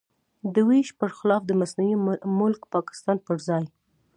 د 0.53 0.55
وېش 0.69 0.87
پر 0.99 1.09
خلاف 1.17 1.41
د 1.45 1.51
مصنوعي 1.61 1.95
ملک 2.41 2.61
پاکستان 2.75 3.17
پر 3.25 3.35
ځای. 3.47 3.63